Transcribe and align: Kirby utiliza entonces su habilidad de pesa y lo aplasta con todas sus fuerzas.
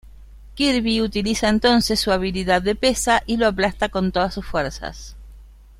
Kirby 0.55 0.99
utiliza 0.99 1.47
entonces 1.47 1.99
su 1.99 2.11
habilidad 2.11 2.63
de 2.63 2.73
pesa 2.73 3.21
y 3.27 3.37
lo 3.37 3.45
aplasta 3.45 3.89
con 3.89 4.11
todas 4.11 4.33
sus 4.33 4.43
fuerzas. 4.43 5.15